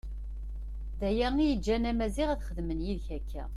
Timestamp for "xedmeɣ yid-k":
2.47-3.07